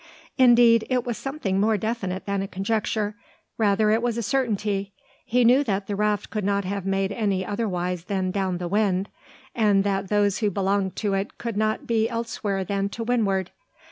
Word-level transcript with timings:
Indeed, 0.35 0.87
it 0.89 1.05
was 1.05 1.15
something 1.15 1.59
more 1.59 1.77
definite 1.77 2.25
than 2.25 2.41
a 2.41 2.47
conjecture. 2.47 3.13
Rather 3.59 3.87
was 4.01 4.17
it 4.17 4.21
a 4.21 4.23
certainty. 4.23 4.93
He 5.25 5.45
knew 5.45 5.63
that 5.65 5.85
the 5.85 5.95
raft 5.95 6.31
could 6.31 6.43
not 6.43 6.65
have 6.65 6.87
made 6.87 7.11
way 7.11 7.45
otherwise 7.45 8.05
than 8.05 8.31
down 8.31 8.57
the 8.57 8.67
wind; 8.67 9.09
and 9.53 9.83
that 9.83 10.07
those 10.07 10.39
who 10.39 10.49
belonged 10.49 10.95
to 10.95 11.13
it 11.13 11.37
could 11.37 11.55
not 11.55 11.85
be 11.85 12.09
elsewhere 12.09 12.63
than 12.63 12.89
to 12.89 13.03
windward. 13.03 13.51